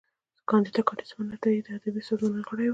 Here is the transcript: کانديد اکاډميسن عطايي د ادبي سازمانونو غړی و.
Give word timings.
کانديد 0.49 0.75
اکاډميسن 0.79 1.25
عطايي 1.35 1.59
د 1.63 1.67
ادبي 1.77 2.01
سازمانونو 2.09 2.47
غړی 2.49 2.65
و. 2.67 2.69